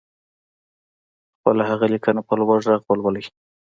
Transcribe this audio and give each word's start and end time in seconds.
خپله 1.37 1.63
هغه 1.71 1.85
ليکنه 1.93 2.21
په 2.27 2.33
لوړ 2.39 2.59
غږ 2.69 2.81
ولولئ. 2.85 3.25